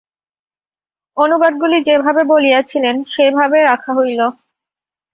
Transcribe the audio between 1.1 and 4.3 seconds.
অনুবাদগুলি যেভাবে বলিয়াছিলেন, সেইভাবেই রাখা হইল।